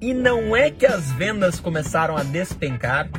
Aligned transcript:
E 0.00 0.14
não 0.14 0.56
é 0.56 0.70
que 0.70 0.86
as 0.86 1.12
vendas 1.12 1.60
começaram 1.60 2.16
a 2.16 2.22
despencar? 2.22 3.10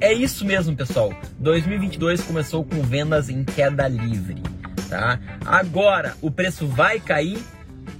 É 0.00 0.12
isso 0.12 0.44
mesmo, 0.44 0.76
pessoal. 0.76 1.12
2022 1.40 2.22
começou 2.22 2.64
com 2.64 2.80
vendas 2.82 3.28
em 3.28 3.42
queda 3.42 3.88
livre, 3.88 4.40
tá? 4.88 5.18
Agora, 5.44 6.14
o 6.22 6.30
preço 6.30 6.68
vai 6.68 7.00
cair 7.00 7.42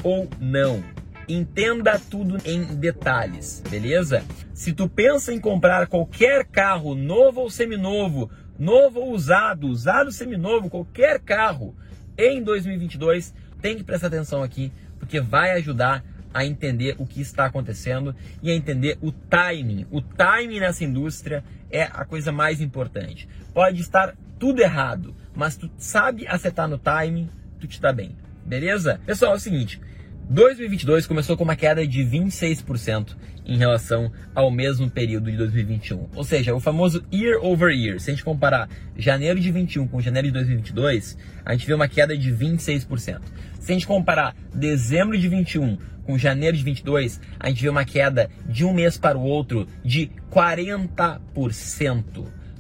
ou 0.05 0.29
não? 0.39 0.81
Entenda 1.29 1.99
tudo 1.99 2.39
em 2.45 2.63
detalhes, 2.77 3.61
beleza? 3.69 4.23
Se 4.53 4.73
tu 4.73 4.89
pensa 4.89 5.33
em 5.33 5.41
comprar 5.41 5.89
qualquer 5.89 6.45
carro, 6.45 6.95
novo 6.95 7.41
ou 7.41 7.51
seminovo, 7.51 8.31
novo 8.57 9.01
ou 9.01 9.13
usado, 9.13 9.67
usado 9.67 10.13
seminovo, 10.13 10.71
qualquer 10.71 11.19
carro 11.19 11.75
em 12.17 12.41
2022, 12.45 13.35
tem 13.61 13.77
que 13.77 13.83
prestar 13.83 14.07
atenção 14.07 14.41
aqui, 14.41 14.71
porque 15.01 15.21
vai 15.21 15.51
ajudar 15.53 16.05
a 16.35 16.45
entender 16.45 16.97
o 16.99 17.07
que 17.07 17.21
está 17.21 17.47
acontecendo 17.47 18.15
e 18.43 18.51
a 18.51 18.55
entender 18.55 18.99
o 19.01 19.13
timing. 19.13 19.87
O 19.91 20.03
timing 20.03 20.59
nessa 20.59 20.85
indústria 20.85 21.45
é 21.71 21.85
a 21.85 22.05
coisa 22.05 22.33
mais 22.33 22.61
importante. 22.61 23.29
Pode 23.55 23.81
estar 23.81 24.15
tudo 24.39 24.61
errado, 24.61 25.15
mas 25.35 25.57
tu 25.57 25.71
sabe 25.79 26.27
acertar 26.27 26.69
no 26.69 26.77
timing, 26.77 27.31
tu 27.61 27.69
te 27.69 27.81
dá 27.81 27.93
bem. 27.93 28.17
Beleza? 28.45 29.01
Pessoal, 29.07 29.33
é 29.33 29.37
o 29.37 29.41
seguinte, 29.41 29.81
2022 30.29 31.07
começou 31.07 31.37
com 31.37 31.45
uma 31.45 31.55
queda 31.55 31.87
de 31.87 32.01
26% 32.03 33.15
em 33.47 33.59
relação 33.59 34.11
ao 34.35 34.51
mesmo 34.51 34.91
período 34.91 35.31
de 35.31 35.37
2021. 35.37 36.09
Ou 36.15 36.25
seja, 36.25 36.55
o 36.55 36.61
famoso 36.61 37.05
year 37.13 37.39
over 37.45 37.71
year. 37.71 38.01
Se 38.01 38.11
a 38.11 38.15
gente 38.15 38.25
comparar 38.25 38.69
janeiro 38.97 39.39
de 39.39 39.51
21 39.51 39.87
com 39.87 40.01
janeiro 40.01 40.29
de 40.29 40.33
2022, 40.35 41.19
a 41.45 41.53
gente 41.53 41.67
vê 41.67 41.75
uma 41.75 41.89
queda 41.89 42.17
de 42.17 42.33
26%. 42.33 43.21
Se 43.61 43.71
a 43.71 43.75
gente 43.75 43.87
comparar 43.87 44.35
dezembro 44.55 45.19
de 45.19 45.29
21 45.29 45.77
com 46.05 46.19
janeiro 46.19 46.57
de 46.57 46.63
22, 46.63 47.21
a 47.39 47.49
gente 47.49 47.63
vê 47.63 47.69
uma 47.69 47.85
queda 47.85 48.31
de 48.47 48.65
um 48.65 48.73
mês 48.73 48.97
para 48.99 49.19
o 49.19 49.23
outro 49.23 49.67
de 49.85 50.11
40%. 50.31 51.21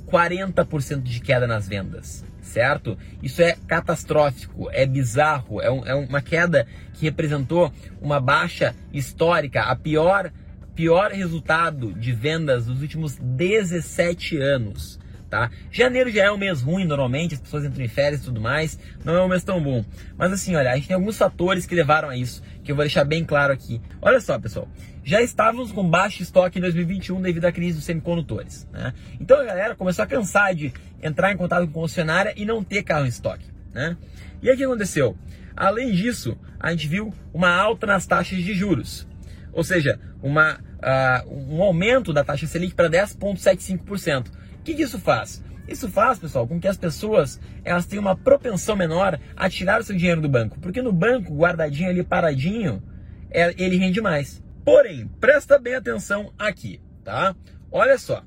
40% 0.06 1.02
de 1.02 1.20
queda 1.20 1.46
nas 1.46 1.66
vendas 1.66 2.24
certo? 2.54 2.96
Isso 3.20 3.42
é 3.42 3.56
catastrófico, 3.66 4.68
é 4.70 4.86
bizarro, 4.86 5.60
é, 5.60 5.70
um, 5.70 5.84
é 5.84 5.94
uma 5.94 6.22
queda 6.22 6.66
que 6.92 7.04
representou 7.06 7.72
uma 8.00 8.20
baixa 8.20 8.74
histórica, 8.92 9.62
a 9.62 9.74
pior, 9.74 10.30
pior 10.74 11.10
resultado 11.10 11.92
de 11.92 12.12
vendas 12.12 12.66
dos 12.66 12.80
últimos 12.80 13.16
17 13.16 14.36
anos. 14.36 15.00
Tá? 15.28 15.50
Janeiro 15.72 16.12
já 16.12 16.26
é 16.26 16.30
um 16.30 16.38
mês 16.38 16.62
ruim 16.62 16.84
normalmente, 16.84 17.34
as 17.34 17.40
pessoas 17.40 17.64
entram 17.64 17.84
em 17.84 17.88
férias 17.88 18.20
e 18.20 18.24
tudo 18.24 18.40
mais, 18.40 18.78
não 19.04 19.16
é 19.16 19.20
um 19.20 19.26
mês 19.26 19.42
tão 19.42 19.60
bom. 19.60 19.84
Mas 20.16 20.32
assim, 20.32 20.54
olha, 20.54 20.70
a 20.70 20.76
gente 20.76 20.86
tem 20.86 20.94
alguns 20.94 21.18
fatores 21.18 21.66
que 21.66 21.74
levaram 21.74 22.08
a 22.08 22.16
isso, 22.16 22.40
que 22.64 22.72
eu 22.72 22.76
vou 22.76 22.84
deixar 22.84 23.04
bem 23.04 23.24
claro 23.24 23.52
aqui. 23.52 23.80
Olha 24.00 24.18
só, 24.20 24.38
pessoal, 24.38 24.66
já 25.04 25.20
estávamos 25.20 25.70
com 25.70 25.88
baixo 25.88 26.22
estoque 26.22 26.58
em 26.58 26.62
2021 26.62 27.20
devido 27.20 27.44
à 27.44 27.52
crise 27.52 27.76
dos 27.76 27.84
semicondutores. 27.84 28.66
Né? 28.72 28.94
Então 29.20 29.38
a 29.38 29.44
galera 29.44 29.76
começou 29.76 30.02
a 30.02 30.06
cansar 30.06 30.54
de 30.54 30.72
entrar 31.02 31.30
em 31.30 31.36
contato 31.36 31.66
com 31.66 31.80
concessionária 31.80 32.32
e 32.36 32.44
não 32.44 32.64
ter 32.64 32.82
carro 32.82 33.04
em 33.04 33.08
estoque. 33.08 33.44
Né? 33.72 33.96
E 34.42 34.48
aí 34.48 34.54
o 34.54 34.56
que 34.56 34.64
aconteceu? 34.64 35.16
Além 35.54 35.92
disso, 35.92 36.36
a 36.58 36.70
gente 36.70 36.88
viu 36.88 37.12
uma 37.32 37.50
alta 37.54 37.86
nas 37.86 38.06
taxas 38.06 38.42
de 38.42 38.54
juros, 38.54 39.06
ou 39.52 39.62
seja, 39.62 40.00
uma, 40.22 40.58
uh, 40.84 41.54
um 41.54 41.62
aumento 41.62 42.12
da 42.12 42.22
taxa 42.22 42.46
Selic 42.46 42.74
para 42.74 42.90
10,75%. 42.90 44.28
O 44.28 44.62
que, 44.62 44.74
que 44.74 44.82
isso 44.82 44.98
faz? 44.98 45.42
Isso 45.66 45.88
faz, 45.88 46.18
pessoal, 46.18 46.46
com 46.46 46.60
que 46.60 46.68
as 46.68 46.76
pessoas 46.76 47.40
elas 47.64 47.86
tenham 47.86 48.02
uma 48.02 48.16
propensão 48.16 48.76
menor 48.76 49.18
a 49.34 49.48
tirar 49.48 49.80
o 49.80 49.84
seu 49.84 49.96
dinheiro 49.96 50.20
do 50.20 50.28
banco, 50.28 50.60
porque 50.60 50.82
no 50.82 50.92
banco, 50.92 51.34
guardadinho 51.34 51.88
ali, 51.88 52.04
paradinho, 52.04 52.82
é, 53.30 53.54
ele 53.56 53.76
rende 53.76 54.00
mais. 54.00 54.42
Porém, 54.64 55.08
presta 55.20 55.58
bem 55.58 55.74
atenção 55.74 56.32
aqui, 56.38 56.80
tá? 57.02 57.34
Olha 57.72 57.98
só. 57.98 58.22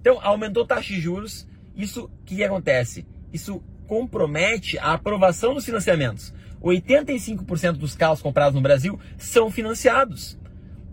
Então, 0.00 0.18
aumentou 0.22 0.64
a 0.64 0.66
taxa 0.66 0.94
de 0.94 1.00
juros, 1.00 1.46
isso 1.76 2.04
o 2.04 2.24
que 2.24 2.42
acontece? 2.42 3.06
Isso 3.32 3.62
compromete 3.86 4.78
a 4.78 4.94
aprovação 4.94 5.54
dos 5.54 5.64
financiamentos. 5.64 6.32
85% 6.62 7.72
dos 7.72 7.94
carros 7.94 8.22
comprados 8.22 8.54
no 8.54 8.60
Brasil 8.60 8.98
são 9.18 9.50
financiados. 9.50 10.38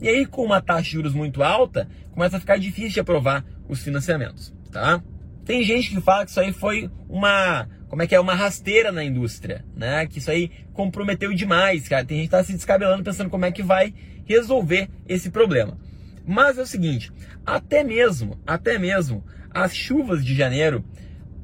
E 0.02 0.08
aí, 0.08 0.26
com 0.26 0.44
uma 0.44 0.62
taxa 0.62 0.84
de 0.84 0.92
juros 0.92 1.14
muito 1.14 1.42
alta, 1.42 1.88
começa 2.12 2.38
a 2.38 2.40
ficar 2.40 2.58
difícil 2.58 2.92
de 2.92 3.00
aprovar 3.00 3.44
os 3.68 3.82
financiamentos 3.82 4.56
tá? 4.78 5.02
Tem 5.46 5.64
gente 5.64 5.90
que 5.90 6.02
fala 6.02 6.26
que 6.26 6.32
isso 6.32 6.40
aí 6.40 6.52
foi 6.52 6.90
uma, 7.10 7.68
como 7.88 8.02
é 8.02 8.08
que 8.08 8.14
é, 8.14 8.20
uma 8.20 8.36
rasteira 8.36 8.92
na 8.92 9.04
indústria, 9.04 9.66
né? 9.76 10.06
Que 10.06 10.20
isso 10.20 10.30
aí 10.30 10.52
comprometeu 10.74 11.34
demais, 11.34 11.88
cara. 11.88 12.06
Tem 12.06 12.18
gente 12.18 12.28
que 12.28 12.32
tá 12.32 12.44
se 12.44 12.54
descabelando 12.54 13.04
pensando 13.04 13.30
como 13.30 13.46
é 13.46 13.52
que 13.52 13.64
vai 13.64 13.94
resolver 14.26 14.90
esse 15.08 15.30
problema. 15.30 15.78
Mas 16.26 16.58
é 16.58 16.62
o 16.62 16.68
seguinte, 16.68 17.12
até 17.46 17.84
mesmo, 17.84 18.38
até 18.46 18.78
mesmo 18.78 19.24
as 19.50 19.74
chuvas 19.74 20.24
de 20.24 20.36
janeiro 20.36 20.84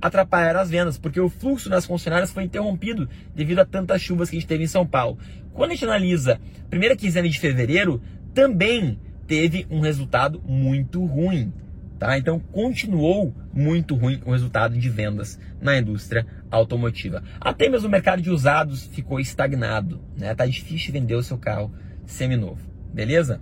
atrapalharam 0.01 0.59
as 0.59 0.69
vendas, 0.69 0.97
porque 0.97 1.19
o 1.19 1.29
fluxo 1.29 1.69
nas 1.69 1.87
concessionárias 1.87 2.29
foi 2.29 2.43
interrompido 2.43 3.07
devido 3.33 3.59
a 3.59 3.65
tantas 3.65 4.01
chuvas 4.01 4.29
que 4.29 4.35
a 4.35 4.39
gente 4.39 4.49
teve 4.49 4.65
em 4.65 4.67
São 4.67 4.85
Paulo. 4.85 5.17
Quando 5.53 5.71
a 5.71 5.73
gente 5.75 5.85
analisa 5.85 6.41
a 6.65 6.69
primeira 6.69 6.93
quinzena 6.93 7.29
de 7.29 7.39
fevereiro, 7.39 8.01
também 8.33 8.99
teve 9.27 9.65
um 9.69 9.79
resultado 9.79 10.41
muito 10.45 11.05
ruim. 11.05 11.53
Tá? 11.99 12.17
Então 12.17 12.37
continuou 12.39 13.33
muito 13.53 13.95
ruim 13.95 14.21
o 14.25 14.31
resultado 14.31 14.77
de 14.77 14.89
vendas 14.89 15.39
na 15.61 15.77
indústria 15.77 16.25
automotiva. 16.51 17.23
Até 17.39 17.69
mesmo 17.69 17.87
o 17.87 17.91
mercado 17.91 18.21
de 18.21 18.29
usados 18.29 18.85
ficou 18.87 19.19
estagnado, 19.19 20.01
né? 20.17 20.35
Tá 20.35 20.45
difícil 20.45 20.91
vender 20.91 21.15
o 21.15 21.23
seu 21.23 21.37
carro 21.37 21.73
seminovo, 22.05 22.59
beleza? 22.93 23.39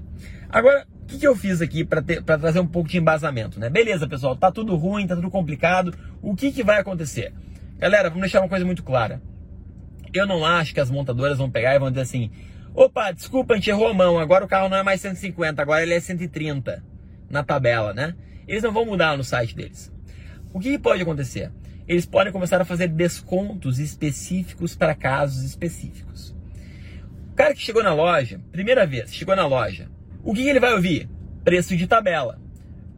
Agora, 0.47 0.85
o 1.01 1.05
que, 1.07 1.17
que 1.17 1.27
eu 1.27 1.35
fiz 1.35 1.61
aqui 1.61 1.83
para 1.83 2.03
trazer 2.37 2.59
um 2.59 2.67
pouco 2.67 2.87
de 2.87 2.97
embasamento, 2.97 3.59
né? 3.59 3.69
Beleza, 3.69 4.07
pessoal, 4.07 4.35
tá 4.35 4.51
tudo 4.51 4.75
ruim, 4.75 5.07
tá 5.07 5.15
tudo 5.15 5.31
complicado. 5.31 5.93
O 6.21 6.35
que, 6.35 6.51
que 6.51 6.63
vai 6.63 6.79
acontecer? 6.79 7.33
Galera, 7.79 8.09
vamos 8.09 8.21
deixar 8.21 8.41
uma 8.41 8.49
coisa 8.49 8.65
muito 8.65 8.83
clara. 8.83 9.21
Eu 10.13 10.27
não 10.27 10.45
acho 10.45 10.73
que 10.73 10.79
as 10.79 10.91
montadoras 10.91 11.37
vão 11.37 11.49
pegar 11.49 11.73
e 11.73 11.79
vão 11.79 11.89
dizer 11.89 12.01
assim: 12.01 12.29
opa, 12.73 13.11
desculpa, 13.11 13.53
a 13.53 13.57
gente 13.57 13.69
errou 13.69 13.87
a 13.87 13.93
mão, 13.93 14.19
agora 14.19 14.45
o 14.45 14.47
carro 14.47 14.69
não 14.69 14.77
é 14.77 14.83
mais 14.83 15.01
150, 15.01 15.61
agora 15.61 15.83
ele 15.83 15.93
é 15.93 15.99
130 15.99 16.83
na 17.29 17.43
tabela, 17.43 17.93
né? 17.93 18.15
Eles 18.47 18.63
não 18.63 18.71
vão 18.71 18.85
mudar 18.85 19.17
no 19.17 19.23
site 19.23 19.55
deles. 19.55 19.91
O 20.53 20.59
que 20.59 20.77
pode 20.77 21.01
acontecer? 21.01 21.51
Eles 21.87 22.05
podem 22.05 22.31
começar 22.31 22.61
a 22.61 22.65
fazer 22.65 22.87
descontos 22.87 23.79
específicos 23.79 24.75
para 24.75 24.95
casos 24.95 25.43
específicos. 25.43 26.35
O 27.31 27.35
cara 27.35 27.53
que 27.53 27.61
chegou 27.61 27.83
na 27.83 27.93
loja, 27.93 28.39
primeira 28.51 28.85
vez, 28.85 29.13
chegou 29.13 29.35
na 29.35 29.45
loja, 29.45 29.89
o 30.23 30.33
que 30.33 30.47
ele 30.47 30.59
vai 30.59 30.73
ouvir? 30.73 31.09
Preço 31.43 31.75
de 31.75 31.87
tabela. 31.87 32.39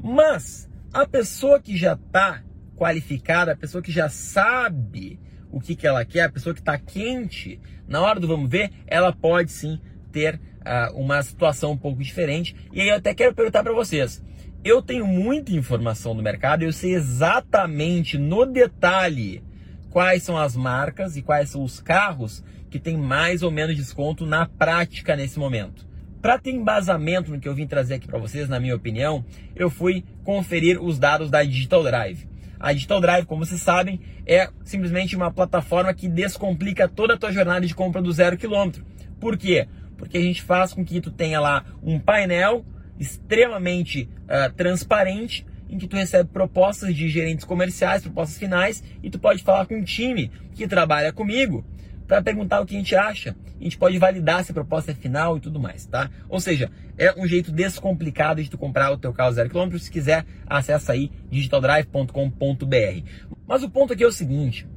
Mas 0.02 0.70
a 0.92 1.06
pessoa 1.08 1.60
que 1.60 1.78
já 1.78 1.94
está 1.94 2.44
qualificada, 2.76 3.54
a 3.54 3.56
pessoa 3.56 3.82
que 3.82 3.92
já 3.92 4.10
sabe 4.10 5.20
o 5.54 5.62
que, 5.62 5.76
que 5.76 5.86
ela 5.86 6.04
quer, 6.04 6.22
a 6.22 6.30
pessoa 6.30 6.54
que 6.54 6.60
está 6.60 6.78
quente, 6.80 7.60
na 7.88 8.02
hora 8.02 8.20
do 8.20 8.28
vamos 8.28 8.50
ver, 8.50 8.72
ela 8.88 9.14
pode 9.14 9.52
sim 9.52 9.80
ter 10.12 10.36
uh, 10.36 11.00
uma 11.00 11.22
situação 11.22 11.74
um 11.74 11.78
pouco 11.78 12.02
diferente. 12.02 12.56
E 12.74 12.82
aí 12.82 12.90
eu 12.90 12.96
até 12.96 13.14
quero 13.14 13.36
perguntar 13.36 13.62
para 13.62 13.72
vocês: 13.72 14.24
eu 14.64 14.82
tenho 14.82 15.06
muita 15.06 15.54
informação 15.54 16.16
do 16.16 16.24
mercado, 16.24 16.64
eu 16.64 16.74
sei 16.74 16.96
exatamente 16.96 18.18
no 18.18 18.46
detalhe 18.48 19.44
quais 19.92 20.24
são 20.24 20.36
as 20.36 20.56
marcas 20.56 21.16
e 21.16 21.22
quais 21.22 21.52
são 21.52 21.64
os 21.64 21.80
carros 21.80 22.44
que 22.72 22.80
tem 22.80 22.98
mais 22.98 23.44
ou 23.44 23.52
menos 23.52 23.76
desconto 23.76 24.26
na 24.26 24.48
prática 24.48 25.16
nesse 25.16 25.38
momento. 25.38 25.86
Para 26.20 26.40
ter 26.40 26.50
embasamento 26.50 27.30
no 27.30 27.40
que 27.40 27.48
eu 27.48 27.54
vim 27.54 27.68
trazer 27.68 27.96
aqui 27.96 28.08
para 28.08 28.18
vocês, 28.18 28.50
na 28.50 28.60
minha 28.60 28.76
opinião, 28.76 29.24
eu 29.56 29.70
fui 29.70 30.04
conferir 30.24 30.82
os 30.82 30.98
dados 30.98 31.30
da 31.30 31.44
Digital 31.44 31.84
Drive. 31.84 32.33
A 32.64 32.72
Digital 32.72 33.02
Drive, 33.02 33.26
como 33.26 33.46
vocês 33.46 33.62
sabem, 33.62 34.00
é 34.26 34.50
simplesmente 34.64 35.18
uma 35.18 35.30
plataforma 35.30 35.94
que 35.94 36.08
descomplica 36.08 36.88
toda 36.88 37.16
a 37.16 37.18
tua 37.18 37.30
jornada 37.30 37.68
de 37.68 37.76
compra 37.76 38.02
do 38.02 38.10
zero 38.10 38.38
quilômetro. 38.38 38.86
Por 39.20 39.38
quê? 39.38 39.68
Porque 39.98 40.18
a 40.18 40.22
gente 40.22 40.42
faz 40.42 40.72
com 40.72 40.86
que 40.86 41.02
tu 41.02 41.12
tenha 41.12 41.42
lá 41.42 41.66
um 41.84 42.00
painel 42.00 42.66
extremamente 42.98 44.08
uh, 44.24 44.50
transparente 44.54 45.46
em 45.70 45.78
que 45.78 45.88
tu 45.88 45.98
recebe 45.98 46.30
propostas 46.30 46.96
de 46.96 47.10
gerentes 47.10 47.44
comerciais, 47.44 48.02
propostas 48.02 48.38
finais, 48.38 48.82
e 49.04 49.10
tu 49.10 49.20
pode 49.20 49.44
falar 49.44 49.66
com 49.66 49.76
um 49.76 49.84
time 49.84 50.32
que 50.56 50.66
trabalha 50.66 51.12
comigo 51.12 51.66
para 52.08 52.22
perguntar 52.22 52.62
o 52.62 52.66
que 52.66 52.76
a 52.76 52.78
gente 52.78 52.96
acha. 52.96 53.36
A 53.60 53.64
gente 53.64 53.78
pode 53.78 53.98
validar 53.98 54.44
se 54.44 54.52
a 54.52 54.54
proposta 54.54 54.92
é 54.92 54.96
final 54.96 55.38
e 55.38 55.40
tudo 55.40 55.60
mais, 55.60 55.86
tá? 55.86 56.10
Ou 56.30 56.40
seja, 56.40 56.70
é 56.98 57.14
um 57.18 57.26
jeito 57.26 57.52
descomplicado 57.52 58.44
de 58.44 58.50
tu 58.50 58.58
comprar 58.58 58.92
o 58.92 58.98
teu 58.98 59.14
carro 59.14 59.32
zero 59.32 59.50
quilômetro. 59.50 59.80
Se 59.80 59.90
quiser, 59.90 60.26
acessa 60.46 60.94
aí 60.94 61.12
digitaldrive.com.br. 61.30 63.08
Mas 63.48 63.64
o 63.64 63.70
ponto 63.70 63.94
aqui 63.94 64.04
é 64.04 64.08
o 64.08 64.12
seguinte, 64.12 64.68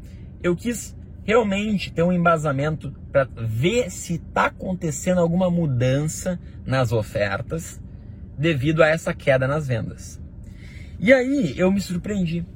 eu 0.43 0.55
quis 0.55 0.97
realmente 1.25 1.93
ter 1.93 2.05
um 2.05 2.13
embasamento 2.13 2.95
para 3.11 3.29
ver 3.37 3.91
se 3.91 4.15
está 4.15 4.47
acontecendo 4.47 5.21
alguma 5.21 5.51
mudança 5.51 6.39
nas 6.65 6.93
ofertas 6.93 7.81
devido 8.39 8.83
a 8.83 8.89
essa 8.89 9.13
queda 9.13 9.49
nas 9.49 9.67
vendas. 9.67 10.21
E 11.01 11.13
aí 11.13 11.55
eu 11.59 11.71
me 11.73 11.81
surpreendi, 11.81 12.47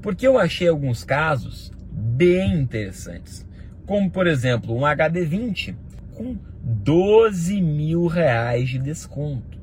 porque 0.00 0.26
eu 0.26 0.38
achei 0.38 0.68
alguns 0.68 1.02
casos 1.02 1.72
bem 1.90 2.60
interessantes, 2.60 3.46
como 3.86 4.10
por 4.10 4.26
exemplo 4.26 4.74
um 4.74 4.80
HD20 4.80 5.76
com 6.14 6.36
12 6.62 7.60
mil 7.60 8.06
reais 8.06 8.68
de 8.68 8.78
desconto. 8.78 9.58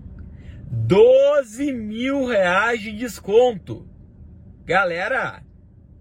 12 0.72 1.72
mil 1.72 2.26
reais 2.26 2.82
de 2.82 2.92
desconto! 2.92 3.88
Galera, 4.66 5.42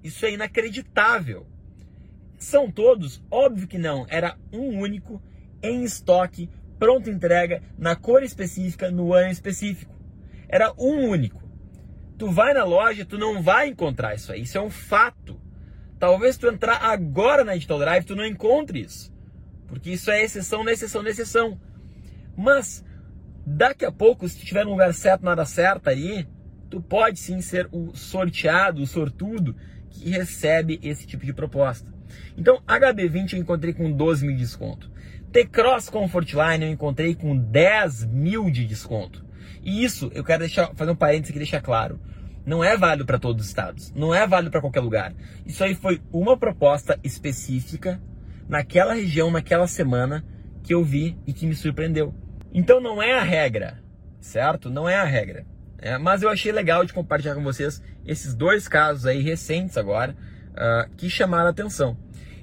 isso 0.03 0.26
é 0.26 0.32
inacreditável. 0.32 1.47
São 2.37 2.70
todos? 2.70 3.23
Óbvio 3.31 3.67
que 3.67 3.79
não. 3.79 4.06
Era 4.09 4.37
um 4.53 4.79
único 4.79 5.23
em 5.62 5.82
estoque, 5.85 6.50
pronta 6.79 7.11
entrega, 7.11 7.62
na 7.76 7.97
cor 7.97 8.23
específica, 8.23 8.91
no 8.91 9.12
ano 9.12 9.31
específico. 9.31 9.94
Era 10.49 10.73
um 10.79 11.09
único. 11.09 11.43
Tu 12.17 12.31
vai 12.31 12.53
na 12.53 12.65
loja, 12.65 13.05
tu 13.05 13.17
não 13.17 13.43
vai 13.43 13.69
encontrar 13.69 14.15
isso 14.15 14.32
aí. 14.32 14.43
Isso 14.43 14.59
é 14.59 14.61
um 14.61 14.70
fato. 14.70 15.41
Talvez 15.99 16.37
tu 16.37 16.47
entrar 16.47 16.77
agora 16.83 17.45
na 17.45 17.55
Digital 17.55 17.79
Drive, 17.79 18.05
tu 18.05 18.17
não 18.17 18.25
encontre 18.25 18.81
isso. 18.81 19.12
Porque 19.67 19.91
isso 19.91 20.11
é 20.11 20.23
exceção 20.23 20.65
na 20.65 20.73
exceção 20.73 21.03
na 21.03 21.11
exceção. 21.11 21.61
Mas, 22.37 22.85
daqui 23.45 23.85
a 23.85 23.93
pouco, 23.93 24.29
se 24.29 24.39
tiver 24.39 24.65
no 24.65 24.71
lugar 24.71 24.95
certo, 24.95 25.25
na 25.25 25.33
hora 25.33 25.45
certa 25.45 25.91
aí, 25.91 26.27
tu 26.71 26.81
pode 26.81 27.19
sim 27.19 27.41
ser 27.41 27.69
o 27.73 27.95
sorteado, 27.95 28.83
o 28.83 28.87
sortudo, 28.87 29.56
que 29.91 30.11
recebe 30.11 30.79
esse 30.83 31.06
tipo 31.06 31.27
de 31.27 31.33
proposta. 31.33 31.93
Então, 32.37 32.62
HB20 32.67 33.33
eu 33.33 33.41
encontrei 33.41 33.73
com 33.73 33.91
12 33.91 34.27
mil 34.27 34.37
de 34.37 34.43
desconto. 34.43 34.91
T-Cross 35.33 35.91
Comfortline 35.91 36.65
eu 36.65 36.71
encontrei 36.71 37.15
com 37.15 37.37
10 37.37 38.06
mil 38.06 38.51
de 38.51 38.65
desconto. 38.65 39.27
E 39.62 39.85
isso, 39.85 40.11
eu 40.15 40.25
quero 40.25 40.41
deixar, 40.41 40.75
fazer 40.75 40.91
um 40.91 40.97
parênteses 40.97 41.31
aqui 41.31 41.39
e 41.39 41.43
deixar 41.44 41.61
claro. 41.61 42.01
Não 42.49 42.65
é 42.65 42.79
válido 42.79 43.05
para 43.05 43.19
todos 43.19 43.43
os 43.43 43.49
estados. 43.49 43.93
Não 43.95 44.15
é 44.15 44.27
válido 44.27 44.50
para 44.50 44.62
qualquer 44.62 44.81
lugar. 44.81 45.12
Isso 45.45 45.62
aí 45.62 45.75
foi 45.75 46.00
uma 46.11 46.35
proposta 46.35 46.99
específica 47.05 48.00
naquela 48.49 48.95
região, 48.95 49.31
naquela 49.31 49.67
semana 49.67 50.25
que 50.62 50.73
eu 50.73 50.83
vi 50.83 51.19
e 51.27 51.35
que 51.35 51.47
me 51.47 51.55
surpreendeu. 51.55 52.15
Então 52.50 52.81
não 52.81 53.03
é 53.03 53.19
a 53.19 53.23
regra, 53.23 53.83
certo? 54.19 54.71
Não 54.71 54.89
é 54.89 54.97
a 54.97 55.05
regra. 55.05 55.45
É, 55.77 55.99
mas 55.99 56.23
eu 56.23 56.31
achei 56.31 56.50
legal 56.50 56.87
de 56.87 56.95
compartilhar 56.95 57.35
com 57.35 57.45
vocês 57.45 57.83
esses 58.06 58.35
dois 58.35 58.67
casos 58.67 59.05
aí 59.05 59.21
recentes 59.21 59.77
agora 59.77 60.17
uh, 60.53 60.91
que 60.97 61.11
chamaram 61.11 61.49
a 61.49 61.51
atenção. 61.51 61.99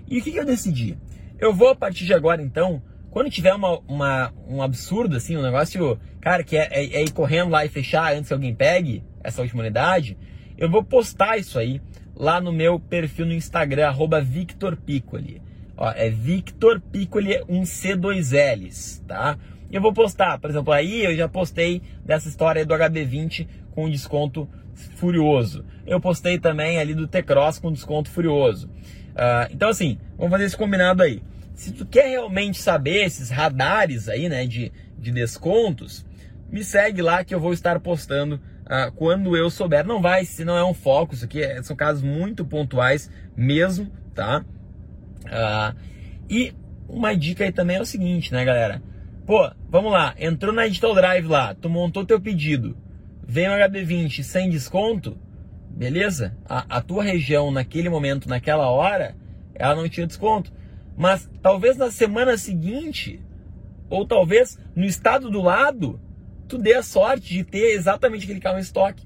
E 0.07 0.19
o 0.19 0.23
que, 0.23 0.31
que, 0.31 0.37
eu 0.37 0.45
decidi? 0.45 0.99
Eu 1.39 1.51
vou 1.51 1.69
a 1.69 1.75
partir 1.75 2.05
de 2.05 2.13
agora, 2.13 2.43
então, 2.43 2.79
quando 3.15 3.29
tiver 3.29 3.53
uma, 3.53 3.79
uma 3.87 4.33
um 4.45 4.61
absurdo, 4.61 5.15
assim, 5.15 5.37
um 5.37 5.41
negócio, 5.41 5.97
cara, 6.19 6.43
que 6.43 6.57
é, 6.57 6.67
é, 6.69 6.97
é, 6.97 7.01
ir 7.01 7.13
correndo 7.13 7.49
lá 7.49 7.63
e 7.63 7.69
fechar 7.69 8.13
antes 8.13 8.27
que 8.27 8.33
alguém 8.33 8.53
pegue 8.53 9.01
essa 9.23 9.41
última 9.41 9.61
unidade, 9.61 10.17
eu 10.57 10.69
vou 10.69 10.83
postar 10.83 11.37
isso 11.37 11.57
aí 11.57 11.81
lá 12.13 12.41
no 12.41 12.51
meu 12.51 12.77
perfil 12.77 13.25
no 13.25 13.31
Instagram, 13.31 13.87
arroba 13.87 14.19
Victor 14.19 14.75
Piccoli. 14.75 15.41
Ó, 15.77 15.89
é 15.91 16.09
Victor 16.09 16.81
Piccoli, 16.81 17.41
um 17.47 17.61
C2Ls, 17.61 19.01
tá? 19.07 19.37
E 19.71 19.75
eu 19.77 19.81
vou 19.81 19.93
postar, 19.93 20.37
por 20.37 20.49
exemplo, 20.49 20.73
aí 20.73 21.05
eu 21.05 21.15
já 21.15 21.29
postei 21.29 21.81
dessa 22.03 22.27
história 22.27 22.65
do 22.65 22.73
HB20 22.73 23.47
com 23.71 23.89
desconto 23.89 24.45
furioso. 24.73 25.63
Eu 25.87 26.01
postei 26.01 26.37
também 26.37 26.79
ali 26.79 26.93
do 26.93 27.07
T-Cross 27.07 27.59
com 27.59 27.71
desconto 27.71 28.09
furioso. 28.09 28.67
Uh, 28.67 29.47
então, 29.51 29.69
assim, 29.69 29.97
vamos 30.17 30.33
fazer 30.33 30.43
esse 30.43 30.57
combinado 30.57 31.01
aí. 31.01 31.21
Se 31.55 31.71
tu 31.71 31.85
quer 31.85 32.09
realmente 32.09 32.61
saber 32.61 33.05
esses 33.05 33.29
radares 33.29 34.09
aí, 34.09 34.27
né, 34.27 34.45
de, 34.45 34.71
de 34.99 35.11
descontos, 35.11 36.05
me 36.51 36.63
segue 36.63 37.01
lá 37.01 37.23
que 37.23 37.33
eu 37.33 37.39
vou 37.39 37.53
estar 37.53 37.79
postando 37.79 38.35
uh, 38.65 38.91
quando 38.93 39.35
eu 39.35 39.49
souber. 39.49 39.85
Não 39.85 40.01
vai, 40.01 40.25
se 40.25 40.43
não 40.43 40.57
é 40.57 40.63
um 40.63 40.73
foco, 40.73 41.13
isso 41.13 41.25
aqui 41.25 41.41
é, 41.41 41.63
são 41.63 41.75
casos 41.75 42.03
muito 42.03 42.45
pontuais 42.45 43.09
mesmo, 43.35 43.89
tá? 44.13 44.43
Uh, 45.25 45.75
e 46.29 46.53
uma 46.87 47.15
dica 47.15 47.43
aí 47.43 47.51
também 47.51 47.77
é 47.77 47.81
o 47.81 47.85
seguinte, 47.85 48.33
né, 48.33 48.43
galera? 48.43 48.81
Pô, 49.25 49.49
vamos 49.69 49.91
lá, 49.91 50.13
entrou 50.19 50.53
na 50.53 50.67
Digital 50.67 50.93
Drive 50.93 51.25
lá, 51.25 51.55
tu 51.55 51.67
montou 51.69 52.05
teu 52.05 52.21
pedido, 52.21 52.77
vem 53.25 53.49
um 53.49 53.53
HB20 53.53 54.21
sem 54.21 54.49
desconto, 54.49 55.17
beleza? 55.69 56.37
A, 56.47 56.77
a 56.77 56.81
tua 56.81 57.03
região 57.03 57.49
naquele 57.49 57.89
momento, 57.89 58.29
naquela 58.29 58.69
hora, 58.69 59.15
ela 59.55 59.75
não 59.75 59.89
tinha 59.89 60.05
desconto. 60.05 60.51
Mas 60.97 61.29
talvez 61.41 61.77
na 61.77 61.91
semana 61.91 62.37
seguinte, 62.37 63.21
ou 63.89 64.05
talvez 64.05 64.57
no 64.75 64.85
estado 64.85 65.29
do 65.29 65.41
lado, 65.41 65.99
tu 66.47 66.57
dê 66.57 66.73
a 66.73 66.83
sorte 66.83 67.33
de 67.33 67.43
ter 67.43 67.73
exatamente 67.73 68.23
aquele 68.23 68.39
carro 68.39 68.57
em 68.57 68.61
estoque. 68.61 69.05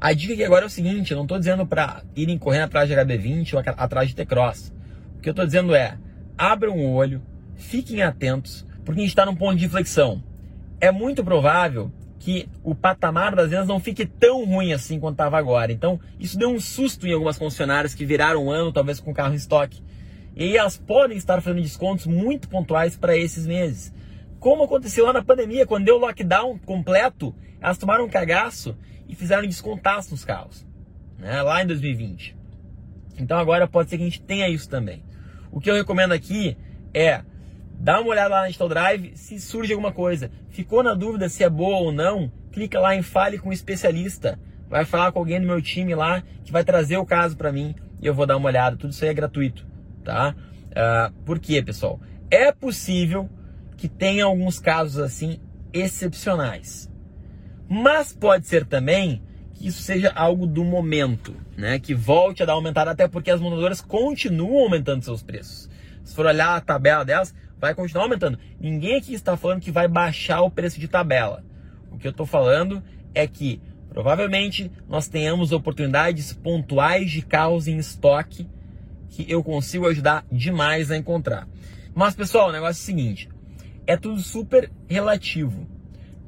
A 0.00 0.12
dica 0.12 0.34
aqui 0.34 0.44
agora 0.44 0.64
é 0.64 0.66
o 0.66 0.70
seguinte, 0.70 1.12
eu 1.12 1.16
não 1.16 1.24
estou 1.24 1.38
dizendo 1.38 1.66
para 1.66 2.02
irem 2.16 2.38
correndo 2.38 2.64
atrás 2.64 2.88
de 2.88 2.94
HB20 2.94 3.54
ou 3.54 3.60
atrás 3.60 4.08
de 4.08 4.16
T-Cross. 4.16 4.72
O 5.16 5.20
que 5.20 5.28
eu 5.28 5.32
estou 5.32 5.46
dizendo 5.46 5.74
é, 5.74 5.96
abram 6.36 6.76
o 6.76 6.92
olho, 6.92 7.22
fiquem 7.54 8.02
atentos, 8.02 8.66
porque 8.84 9.00
a 9.00 9.02
gente 9.02 9.10
está 9.10 9.24
num 9.24 9.36
ponto 9.36 9.56
de 9.56 9.64
inflexão. 9.64 10.22
É 10.80 10.90
muito 10.90 11.22
provável 11.22 11.92
que 12.18 12.48
o 12.62 12.74
patamar 12.74 13.34
das 13.34 13.50
vendas 13.50 13.66
não 13.66 13.80
fique 13.80 14.06
tão 14.06 14.44
ruim 14.44 14.72
assim 14.72 14.98
quanto 15.00 15.14
estava 15.14 15.36
agora. 15.36 15.72
Então, 15.72 15.98
isso 16.20 16.38
deu 16.38 16.50
um 16.50 16.60
susto 16.60 17.06
em 17.06 17.12
algumas 17.12 17.36
concessionárias 17.36 17.94
que 17.94 18.04
viraram 18.04 18.46
um 18.46 18.50
ano, 18.50 18.72
talvez 18.72 19.00
com 19.00 19.12
carro 19.12 19.32
em 19.32 19.36
estoque. 19.36 19.82
E 20.34 20.56
elas 20.56 20.76
podem 20.76 21.16
estar 21.16 21.40
fazendo 21.40 21.62
descontos 21.62 22.06
muito 22.06 22.48
pontuais 22.48 22.96
para 22.96 23.16
esses 23.16 23.46
meses. 23.46 23.92
Como 24.38 24.64
aconteceu 24.64 25.04
lá 25.06 25.12
na 25.12 25.22
pandemia, 25.22 25.66
quando 25.66 25.84
deu 25.84 25.96
o 25.96 26.00
lockdown 26.00 26.58
completo, 26.58 27.34
elas 27.60 27.78
tomaram 27.78 28.04
um 28.04 28.08
cagaço 28.08 28.76
e 29.08 29.14
fizeram 29.14 29.46
descontaço 29.46 30.10
nos 30.10 30.24
carros, 30.24 30.66
né, 31.18 31.42
lá 31.42 31.62
em 31.62 31.66
2020. 31.66 32.36
Então 33.18 33.38
agora 33.38 33.68
pode 33.68 33.90
ser 33.90 33.98
que 33.98 34.02
a 34.02 34.06
gente 34.06 34.22
tenha 34.22 34.48
isso 34.48 34.68
também. 34.68 35.04
O 35.50 35.60
que 35.60 35.70
eu 35.70 35.74
recomendo 35.74 36.12
aqui 36.12 36.56
é 36.94 37.22
Dá 37.82 38.00
uma 38.00 38.10
olhada 38.10 38.28
lá 38.28 38.40
na 38.42 38.46
Digital 38.46 38.68
Drive, 38.68 39.16
se 39.16 39.40
surge 39.40 39.72
alguma 39.72 39.90
coisa. 39.90 40.30
Ficou 40.50 40.84
na 40.84 40.94
dúvida 40.94 41.28
se 41.28 41.42
é 41.42 41.50
boa 41.50 41.78
ou 41.78 41.90
não, 41.90 42.30
clica 42.52 42.78
lá 42.78 42.94
em 42.94 43.02
Fale 43.02 43.38
com 43.38 43.48
um 43.48 43.52
especialista. 43.52 44.38
Vai 44.68 44.84
falar 44.84 45.10
com 45.10 45.18
alguém 45.18 45.40
do 45.40 45.48
meu 45.48 45.60
time 45.60 45.92
lá 45.92 46.22
que 46.44 46.52
vai 46.52 46.62
trazer 46.62 46.96
o 46.98 47.04
caso 47.04 47.36
para 47.36 47.50
mim 47.50 47.74
e 48.00 48.06
eu 48.06 48.14
vou 48.14 48.24
dar 48.24 48.36
uma 48.36 48.46
olhada. 48.46 48.76
Tudo 48.76 48.92
isso 48.92 49.02
aí 49.02 49.10
é 49.10 49.14
gratuito, 49.14 49.66
tá? 50.02 50.34
Uh, 50.70 51.12
por 51.24 51.38
quê, 51.38 51.62
pessoal? 51.62 52.00
É 52.30 52.50
possível 52.52 53.28
que 53.76 53.88
tenha 53.88 54.24
alguns 54.24 54.58
casos 54.58 54.98
assim 54.98 55.38
excepcionais. 55.72 56.90
Mas 57.68 58.12
pode 58.12 58.46
ser 58.46 58.66
também 58.66 59.22
que 59.54 59.68
isso 59.68 59.82
seja 59.82 60.12
algo 60.14 60.46
do 60.46 60.64
momento, 60.64 61.34
né? 61.56 61.78
Que 61.78 61.94
volte 61.94 62.42
a 62.42 62.46
dar 62.46 62.52
aumentada, 62.52 62.90
até 62.90 63.08
porque 63.08 63.30
as 63.30 63.40
montadoras 63.40 63.80
continuam 63.80 64.64
aumentando 64.64 65.04
seus 65.04 65.22
preços. 65.22 65.70
Se 66.04 66.14
for 66.14 66.26
olhar 66.26 66.56
a 66.56 66.60
tabela 66.60 67.04
delas, 67.04 67.34
vai 67.58 67.74
continuar 67.74 68.04
aumentando. 68.04 68.38
Ninguém 68.60 68.96
aqui 68.96 69.14
está 69.14 69.36
falando 69.36 69.60
que 69.60 69.70
vai 69.70 69.86
baixar 69.86 70.42
o 70.42 70.50
preço 70.50 70.80
de 70.80 70.88
tabela. 70.88 71.44
O 71.90 71.98
que 71.98 72.06
eu 72.06 72.10
estou 72.10 72.26
falando 72.26 72.82
é 73.14 73.26
que 73.26 73.60
provavelmente 73.88 74.70
nós 74.88 75.06
tenhamos 75.06 75.52
oportunidades 75.52 76.32
pontuais 76.32 77.10
de 77.10 77.22
carros 77.22 77.68
em 77.68 77.76
estoque 77.76 78.48
que 79.12 79.30
eu 79.30 79.44
consigo 79.44 79.86
ajudar 79.86 80.24
demais 80.32 80.90
a 80.90 80.96
encontrar. 80.96 81.46
Mas 81.94 82.14
pessoal, 82.14 82.48
o 82.48 82.52
negócio 82.52 82.80
é 82.80 82.82
o 82.82 82.86
seguinte: 82.86 83.28
é 83.86 83.96
tudo 83.96 84.20
super 84.20 84.72
relativo. 84.88 85.68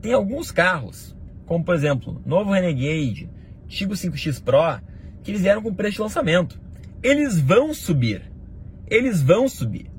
Tem 0.00 0.12
alguns 0.12 0.52
carros, 0.52 1.16
como 1.46 1.64
por 1.64 1.74
exemplo, 1.74 2.22
novo 2.26 2.52
Renegade, 2.52 3.30
Tigo 3.66 3.94
5X 3.94 4.42
Pro, 4.42 4.84
que 5.22 5.30
eles 5.30 5.40
vieram 5.40 5.62
com 5.62 5.74
preço 5.74 5.96
de 5.96 6.02
lançamento. 6.02 6.60
Eles 7.02 7.40
vão 7.40 7.72
subir. 7.72 8.30
Eles 8.86 9.22
vão 9.22 9.48
subir. 9.48 9.90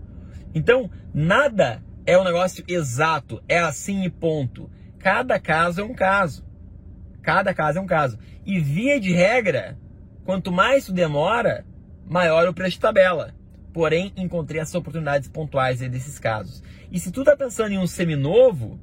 Então, 0.54 0.90
nada 1.14 1.84
é 2.06 2.18
um 2.18 2.24
negócio 2.24 2.64
exato, 2.68 3.42
é 3.50 3.58
assim 3.58 4.04
e 4.04 4.10
ponto. 4.12 4.70
Cada 5.00 5.40
caso 5.40 5.82
é 5.82 5.84
um 5.84 5.94
caso. 5.94 6.46
Cada 7.24 7.52
caso 7.54 7.80
é 7.80 7.82
um 7.82 7.88
caso. 7.88 8.20
E 8.46 8.60
via 8.60 9.00
de 9.00 9.12
regra, 9.12 9.76
quanto 10.24 10.52
mais 10.52 10.88
demora, 10.88 11.66
maior 12.06 12.48
o 12.48 12.54
preço 12.54 12.72
de 12.72 12.80
tabela. 12.80 13.34
Porém, 13.74 14.14
encontrei 14.16 14.62
essas 14.62 14.76
oportunidades 14.76 15.28
pontuais 15.28 15.80
desses 15.80 16.18
casos. 16.18 16.64
E 16.92 17.00
se 17.00 17.12
tu 17.12 17.22
está 17.22 17.36
pensando 17.36 17.72
em 17.72 17.78
um 17.78 17.88
seminovo, 17.88 18.80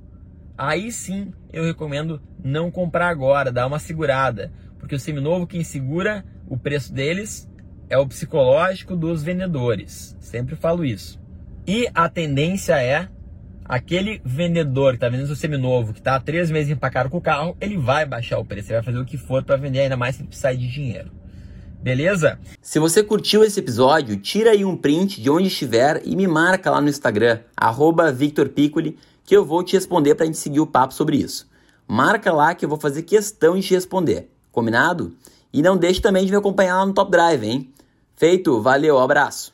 aí 0.56 0.92
sim 0.92 1.32
eu 1.52 1.64
recomendo 1.64 2.20
não 2.44 2.70
comprar 2.70 3.08
agora, 3.08 3.50
dar 3.50 3.66
uma 3.66 3.78
segurada. 3.78 4.52
Porque 4.78 4.94
o 4.94 5.00
seminovo, 5.00 5.46
quem 5.46 5.64
segura 5.64 6.24
o 6.46 6.58
preço 6.58 6.92
deles 6.92 7.48
é 7.88 7.96
o 7.96 8.06
psicológico 8.06 8.96
dos 8.96 9.22
vendedores. 9.22 10.16
Sempre 10.20 10.56
falo 10.56 10.84
isso. 10.84 11.20
E 11.66 11.88
a 11.94 12.08
tendência 12.08 12.82
é 12.82 13.08
aquele 13.64 14.20
vendedor 14.24 14.92
que 14.92 14.96
está 14.96 15.08
vendendo 15.08 15.28
seu 15.28 15.36
seminovo, 15.36 15.92
que 15.92 16.00
está 16.00 16.16
há 16.16 16.20
três 16.20 16.50
meses 16.50 16.72
empacado 16.72 17.08
com 17.08 17.18
o 17.18 17.22
carro, 17.22 17.56
ele 17.60 17.78
vai 17.78 18.04
baixar 18.04 18.38
o 18.38 18.44
preço, 18.44 18.68
ele 18.68 18.80
vai 18.80 18.82
fazer 18.82 18.98
o 18.98 19.04
que 19.04 19.16
for 19.16 19.42
para 19.44 19.56
vender, 19.56 19.80
ainda 19.80 19.96
mais 19.96 20.16
se 20.16 20.24
precisar 20.24 20.52
de 20.54 20.66
dinheiro. 20.68 21.10
Beleza? 21.82 22.38
Se 22.60 22.78
você 22.78 23.02
curtiu 23.02 23.42
esse 23.42 23.58
episódio, 23.58 24.16
tira 24.16 24.52
aí 24.52 24.64
um 24.64 24.76
print 24.76 25.20
de 25.20 25.28
onde 25.28 25.48
estiver 25.48 26.00
e 26.04 26.14
me 26.14 26.28
marca 26.28 26.70
lá 26.70 26.80
no 26.80 26.88
Instagram, 26.88 27.40
@victorpiccoli, 28.14 28.96
que 29.24 29.36
eu 29.36 29.44
vou 29.44 29.64
te 29.64 29.72
responder 29.72 30.14
para 30.14 30.22
a 30.22 30.26
gente 30.26 30.38
seguir 30.38 30.60
o 30.60 30.66
papo 30.66 30.94
sobre 30.94 31.16
isso. 31.16 31.50
Marca 31.88 32.32
lá 32.32 32.54
que 32.54 32.64
eu 32.64 32.68
vou 32.68 32.78
fazer 32.78 33.02
questão 33.02 33.56
de 33.56 33.66
te 33.66 33.74
responder. 33.74 34.30
Combinado? 34.52 35.12
E 35.52 35.60
não 35.60 35.76
deixe 35.76 36.00
também 36.00 36.24
de 36.24 36.30
me 36.30 36.38
acompanhar 36.38 36.76
lá 36.76 36.86
no 36.86 36.94
Top 36.94 37.10
Drive, 37.10 37.42
hein? 37.44 37.68
Feito, 38.14 38.62
valeu, 38.62 39.00
abraço! 39.00 39.50